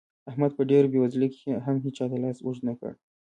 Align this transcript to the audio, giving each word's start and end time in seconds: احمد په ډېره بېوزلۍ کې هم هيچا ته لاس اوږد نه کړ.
احمد 0.29 0.51
په 0.57 0.63
ډېره 0.69 0.87
بېوزلۍ 0.93 1.29
کې 1.35 1.49
هم 1.65 1.75
هيچا 1.85 2.05
ته 2.11 2.17
لاس 2.23 2.37
اوږد 2.41 2.63
نه 2.69 2.73
کړ. 2.79 2.91